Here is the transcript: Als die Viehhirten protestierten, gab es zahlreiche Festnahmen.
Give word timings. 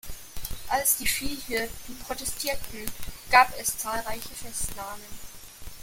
Als 0.69 0.97
die 0.97 1.05
Viehhirten 1.05 1.95
protestierten, 2.07 2.85
gab 3.29 3.53
es 3.59 3.77
zahlreiche 3.77 4.29
Festnahmen. 4.29 5.05